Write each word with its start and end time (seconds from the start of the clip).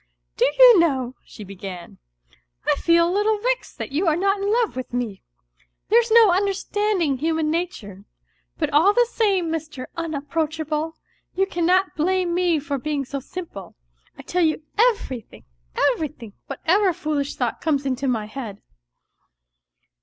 "Do 0.35 0.51
you 0.57 0.79
know," 0.79 1.13
she 1.23 1.43
began," 1.43 1.99
I 2.65 2.73
feel 2.73 3.07
a 3.07 3.13
little 3.13 3.37
vexed 3.37 3.77
that 3.77 3.91
you 3.91 4.07
are 4.07 4.15
not 4.15 4.41
in 4.41 4.51
love 4.51 4.75
with 4.75 4.95
me? 4.95 5.21
There's 5.89 6.09
no 6.09 6.31
understanding 6.31 7.19
human 7.19 7.51
nature! 7.51 8.05
But 8.57 8.71
all 8.71 8.95
the 8.95 9.05
same, 9.07 9.51
Mr. 9.51 9.85
Unapproachable, 9.95 10.95
you 11.35 11.45
cannot 11.45 11.95
blame 11.95 12.33
me 12.33 12.59
for 12.59 12.79
being 12.79 13.05
so 13.05 13.19
simple; 13.19 13.75
I 14.17 14.23
tell 14.23 14.41
you 14.43 14.63
everything, 14.75 15.43
everything, 15.93 16.33
whatever 16.47 16.93
foolish 16.93 17.35
thought 17.35 17.61
comes 17.61 17.85
into 17.85 18.07
my 18.07 18.25
head." 18.25 18.59